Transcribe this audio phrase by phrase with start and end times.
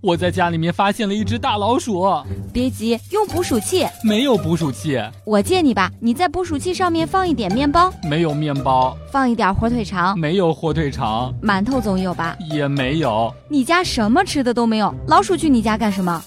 [0.00, 2.08] 我在家里面发现了一只大老鼠，
[2.52, 3.84] 别急，用捕鼠器。
[4.04, 4.96] 没有捕鼠器，
[5.26, 12.36] 我借你吧，你在捕鼠器上面放一点面包，没有面包，放一点火腿肠，没有火腿肠，馒头总有吧？
[12.50, 13.34] 也没有。
[13.48, 16.22] 你家什么吃的都没有，老鼠去你家干什么？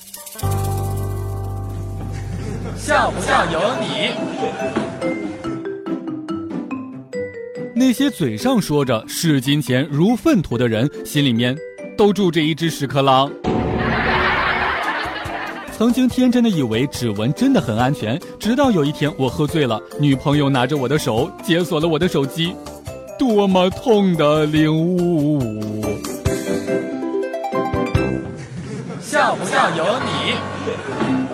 [2.75, 4.11] 像不像有你？
[7.73, 11.55] 那些嘴上说着视金钱如粪土的人，心里面
[11.97, 13.31] 都住着一只屎壳郎。
[15.71, 22.55] 曾经天真的以为指纹真的很安全，直到有一天我喝醉了，女朋友拿着我的手解锁了我的手机，
[23.17, 25.39] 多么痛的领悟！
[29.01, 31.30] 笑不笑由你？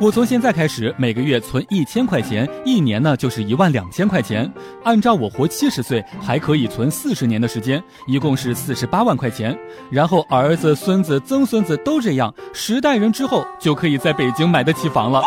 [0.00, 4.50] 我从现在开始每个月存一千块钱，一年呢就是一万两千块钱。
[4.82, 9.54] 按照我活七十岁，还可以存四十年的时间，一共是四十八万块钱。
[9.90, 15.22] 然后儿子、孙子、曾孙子都这样，十代人之后就可以在北京买得起房了。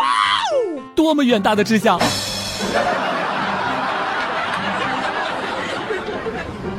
[0.96, 1.96] 多么远大的志向！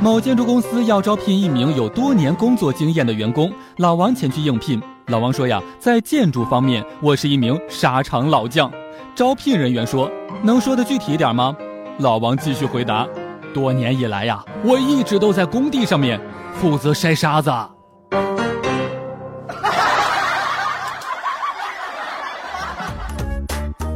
[0.01, 4.81] 某建筑公司要招聘一名有多年工作经验的员工，老王前去应聘。
[5.07, 8.71] 老王说呀，在建筑方面，我是一名沙场老将。
[9.13, 10.09] 招聘人员说
[10.41, 11.55] ：“能说的具体一点吗？”
[11.99, 13.07] 老王继续回答
[13.53, 16.19] ：“多年以来呀，我一直都在工地上面
[16.55, 17.51] 负责筛沙子。”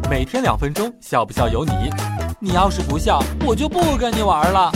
[0.07, 1.71] 每天两分钟，笑不笑由你。
[2.39, 4.71] 你要是不笑，我就不跟你玩了。